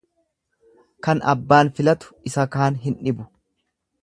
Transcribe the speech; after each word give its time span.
Kan 1.07 1.21
abbaan 1.35 1.71
filatu 1.81 2.17
isa 2.31 2.49
kaan 2.57 2.83
hin 2.87 3.01
dhibu. 3.07 3.33